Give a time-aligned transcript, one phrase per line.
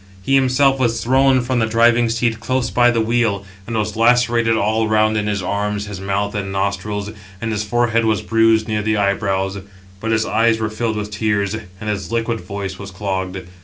[0.23, 4.57] He himself was thrown from the driving seat close by the wheel, and was lacerated
[4.57, 8.81] all round in his arms, his mouth, and nostrils, and his forehead was bruised near
[8.81, 9.59] the eyebrows;
[9.99, 13.43] but his eyes were filled with tears, and his liquid voice was clogged.